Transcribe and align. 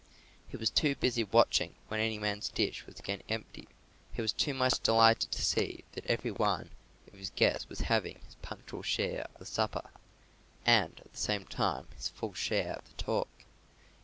He 0.47 0.57
was 0.57 0.71
too 0.71 0.95
busy 0.95 1.23
watching 1.23 1.75
when 1.87 1.99
any 1.99 2.17
man's 2.17 2.49
dish 2.49 2.87
was 2.87 2.97
again 2.97 3.21
empty. 3.29 3.67
He 4.11 4.19
was 4.23 4.33
too 4.33 4.55
much 4.55 4.79
delighted 4.81 5.31
to 5.31 5.43
see 5.45 5.83
that 5.91 6.07
every 6.07 6.31
one 6.31 6.71
of 7.13 7.19
his 7.19 7.29
guests 7.29 7.69
was 7.69 7.81
having 7.81 8.19
his 8.25 8.33
punctual 8.41 8.81
share 8.81 9.27
of 9.31 9.37
the 9.37 9.45
supper, 9.45 9.91
and 10.65 10.99
at 11.05 11.11
the 11.11 11.17
same 11.19 11.45
time 11.45 11.85
his 11.95 12.07
full 12.07 12.33
share 12.33 12.73
of 12.77 12.85
the 12.85 12.95
talk. 12.99 13.29